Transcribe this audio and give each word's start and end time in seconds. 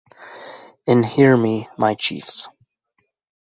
In 0.87 1.03
Hear 1.03 1.37
Me, 1.37 1.69
My 1.77 1.93
Chiefs! 1.93 2.49